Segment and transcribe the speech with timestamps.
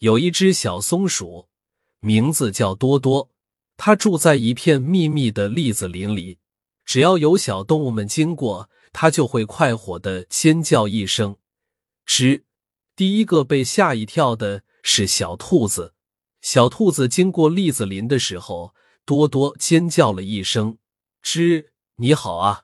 [0.00, 1.48] 有一只小松鼠，
[2.00, 3.30] 名字叫多多。
[3.76, 6.38] 它住在一片密密的栗子林里，
[6.86, 11.36] 只要有小动物们经过，它就会快活的尖叫一声。
[12.06, 12.44] 吱！
[12.96, 15.92] 第一个被吓一跳的是小兔子。
[16.40, 18.74] 小兔子经过栗子林的时候，
[19.04, 20.78] 多多尖叫了一声。
[21.22, 21.66] 吱！
[21.96, 22.62] 你好啊，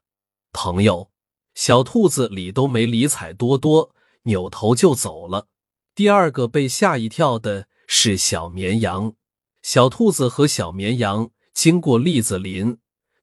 [0.54, 1.10] 朋友。
[1.54, 5.48] 小兔子理都没理睬多多，扭头就走了。
[5.96, 9.14] 第二个被吓一跳的是小绵羊。
[9.62, 12.76] 小兔子和小绵羊经过栗子林，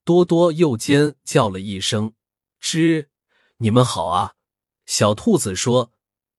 [0.03, 2.13] 多多又尖叫了一声。
[2.59, 3.09] 吱！
[3.57, 4.33] 你们好啊。
[4.87, 5.91] 小兔子说：“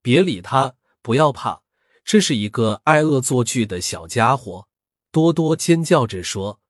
[0.02, 1.62] 别理他，不要怕，
[2.04, 4.66] 这是一个爱恶作剧的小家伙。”
[5.12, 6.60] 多多尖叫着说：“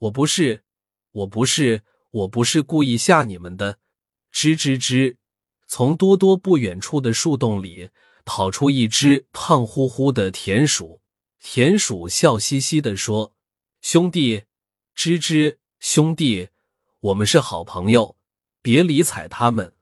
[0.00, 0.64] 我不是，
[1.12, 3.78] 我不是，我不是故意吓你们的。”
[4.30, 5.16] 吱吱吱！
[5.66, 7.88] 从多多不远处的树洞里
[8.24, 11.00] 跑出一只胖乎乎的田鼠。
[11.40, 13.32] 田鼠笑嘻嘻地说
[13.82, 14.44] ：“兄弟，
[14.96, 16.48] 吱吱，兄弟，
[17.00, 18.16] 我们是好朋友，
[18.62, 19.72] 别理睬他们。”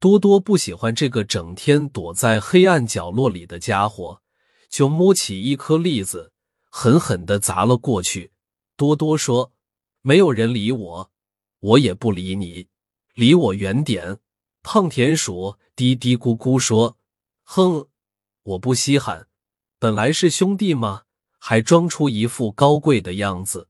[0.00, 4.22] 多多不喜欢这个整天躲在黑暗角落里的家伙，
[4.70, 6.32] 就摸起一颗栗子，
[6.70, 8.32] 狠狠地砸了过去。
[8.76, 9.52] 多多说
[10.00, 11.10] ：“没有人理我，
[11.58, 12.68] 我也不理你。”
[13.12, 14.18] 离我远点！
[14.62, 16.96] 胖田鼠嘀嘀咕咕说
[17.44, 17.86] ：“哼，
[18.42, 19.28] 我不稀罕，
[19.78, 21.02] 本来是兄弟嘛，
[21.38, 23.68] 还装出一副高贵的样子。”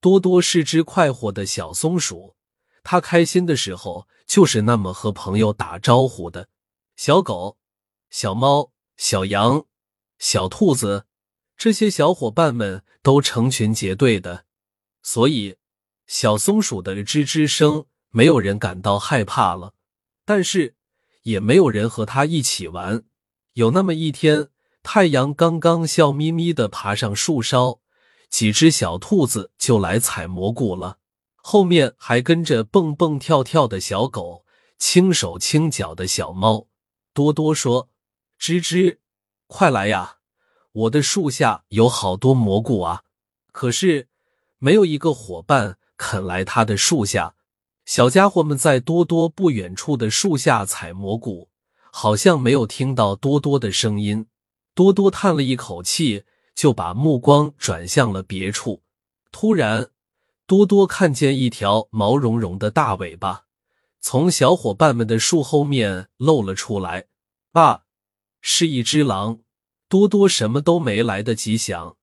[0.00, 2.34] 多多是只快活的小松鼠，
[2.82, 6.48] 它开心的时候就是那么和朋友打招呼的。
[6.96, 7.56] 小狗、
[8.10, 9.64] 小猫、小羊、
[10.18, 11.06] 小兔子，
[11.56, 14.44] 这些小伙伴们都成群结队的，
[15.04, 15.56] 所以
[16.08, 17.86] 小松鼠的吱吱声。
[18.10, 19.72] 没有人感到害怕了，
[20.24, 20.74] 但是
[21.22, 23.04] 也没有人和它一起玩。
[23.54, 24.48] 有那么一天，
[24.82, 27.80] 太阳刚刚笑眯眯的爬上树梢，
[28.30, 30.96] 几只小兔子就来采蘑菇了，
[31.36, 34.44] 后面还跟着蹦蹦跳跳的小狗，
[34.78, 36.68] 轻手轻脚的小猫。
[37.12, 37.90] 多多说
[38.40, 38.96] ：“吱吱，
[39.46, 40.16] 快来呀，
[40.72, 43.02] 我的树下有好多蘑菇啊！”
[43.52, 44.08] 可是
[44.56, 47.34] 没有一个伙伴肯来他的树下。
[47.84, 51.50] 小家伙们在多多不远处的树下采蘑菇，
[51.94, 54.26] 好像没有听到多多的声音。
[54.74, 58.82] 多多叹了一口气，就把目光转向了别处。
[59.30, 59.90] 突然，
[60.46, 63.44] 多多看见一条毛茸茸的大尾巴
[64.00, 67.04] 从小伙伴们的树后面露了出来。
[67.52, 67.82] 啊，
[68.40, 69.40] 是一只狼！
[69.88, 71.96] 多多什么都没来得及想，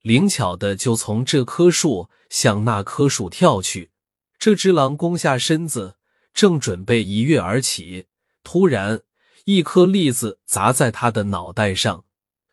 [0.00, 3.90] 灵巧的就从这棵树向那棵树跳去。
[4.38, 5.96] 这只狼弓下身子，
[6.32, 8.06] 正准备一跃而起，
[8.42, 9.02] 突然，
[9.44, 12.04] 一颗栗子砸在他的脑袋上。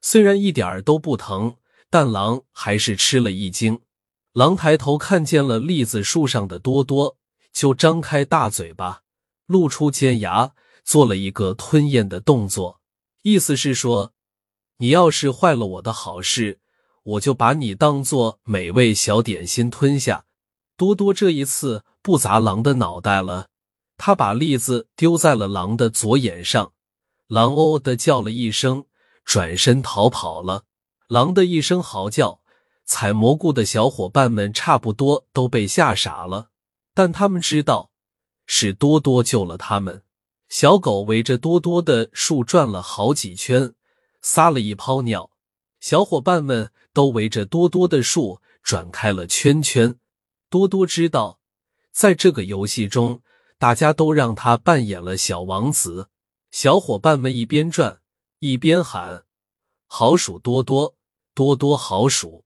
[0.01, 1.55] 虽然一点儿都不疼，
[1.89, 3.79] 但狼还是吃了一惊。
[4.33, 7.17] 狼抬头看见了栗子树上的多多，
[7.53, 9.03] 就张开大嘴巴，
[9.45, 10.53] 露出尖牙，
[10.83, 12.81] 做了一个吞咽的动作，
[13.21, 14.13] 意思是说
[14.79, 16.59] ：“你要是坏了我的好事，
[17.03, 20.25] 我就把你当做美味小点心吞下。”
[20.75, 23.47] 多多这一次不砸狼的脑袋了，
[23.97, 26.73] 他把栗子丢在了狼的左眼上，
[27.31, 28.83] 狼哦的叫了一声，
[29.23, 30.65] 转身逃跑了。
[31.07, 32.41] 狼的一声嚎叫，
[32.83, 36.49] 采蘑菇的小伙伴们差不多都被吓傻了，
[36.93, 37.89] 但他们知道
[38.45, 40.03] 是多多救了他们。
[40.49, 43.75] 小狗围着多多的树转了好几圈，
[44.21, 45.31] 撒了一泡尿，
[45.79, 49.95] 小伙伴们都围着多多的树转开了圈圈。
[50.49, 51.39] 多多知道，
[51.93, 53.21] 在这个游戏中，
[53.57, 56.09] 大家都让他扮演了小王子。
[56.51, 58.01] 小伙伴们一边转
[58.39, 59.25] 一边喊
[59.87, 60.95] ：“好鼠多多，
[61.33, 62.43] 多多好鼠。”